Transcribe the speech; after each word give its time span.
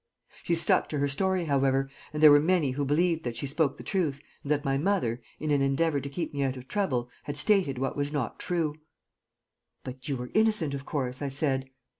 She 0.41 0.55
stuck 0.55 0.89
to 0.89 0.97
her 0.97 1.07
story, 1.07 1.45
however, 1.45 1.87
and 2.11 2.23
there 2.23 2.31
were 2.31 2.39
many 2.39 2.71
who 2.71 2.85
believed 2.85 3.23
that 3.23 3.37
she 3.37 3.45
spoke 3.45 3.77
the 3.77 3.83
truth 3.83 4.19
and 4.41 4.49
that 4.49 4.65
my 4.65 4.75
mother, 4.75 5.21
in 5.39 5.51
an 5.51 5.61
endeavor 5.61 5.99
to 5.99 6.09
keep 6.09 6.33
me 6.33 6.41
out 6.41 6.57
of 6.57 6.67
trouble, 6.67 7.11
had 7.25 7.37
stated 7.37 7.77
what 7.77 7.95
was 7.95 8.11
not 8.11 8.39
true." 8.39 8.73
"But 9.83 10.09
you 10.09 10.17
were 10.17 10.31
innocent, 10.33 10.73
of 10.73 10.87
course?" 10.87 11.21
I 11.21 11.27
said. 11.27 11.69